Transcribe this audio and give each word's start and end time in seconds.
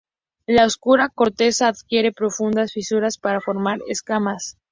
La 0.47 0.65
oscura 0.65 1.09
corteza 1.09 1.67
adquiere 1.67 2.11
profundas 2.11 2.71
fisuras 2.73 3.19
para 3.19 3.39
formar 3.39 3.81
escamas. 3.87 4.57